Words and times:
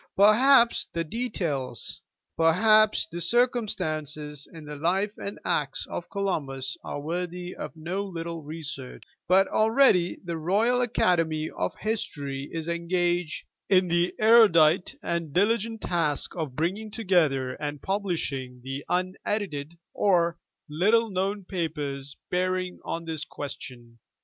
Perhaps 0.17 0.87
the 0.93 1.03
details, 1.03 2.01
perhaps 2.35 3.05
the 3.11 3.21
circumstances 3.21 4.47
in 4.51 4.65
the 4.65 4.75
life 4.75 5.11
and 5.19 5.37
acts 5.45 5.85
of 5.91 6.09
Columbus 6.09 6.75
are 6.83 6.99
worthy 6.99 7.55
of 7.55 7.75
no 7.75 8.03
little 8.03 8.41
research; 8.41 9.03
but 9.27 9.47
already 9.49 10.17
the 10.25 10.37
Royal 10.37 10.81
Academy 10.81 11.51
of 11.51 11.75
History 11.77 12.49
is 12.51 12.67
engaged 12.67 13.45
in 13.69 13.89
the 13.89 14.15
erudite 14.19 14.95
and 15.03 15.33
diligent 15.33 15.81
task 15.81 16.35
of 16.35 16.55
bringing 16.55 16.89
together 16.89 17.53
and 17.53 17.79
publishing 17.83 18.61
the 18.63 18.83
un 18.89 19.13
edited 19.23 19.77
or 19.93 20.39
little 20.67 21.11
known 21.11 21.45
papers 21.45 22.17
bearing 22.31 22.79
on 22.83 23.05
this 23.05 23.23
question. 23.23 23.99